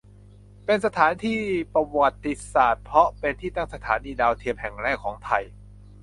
[0.65, 1.39] เป็นสถานที่
[1.73, 5.43] ประวัติศาสตร์เพราะเป็นที่ตั้งสถานีดาวเทียมแห่งแรกของไทย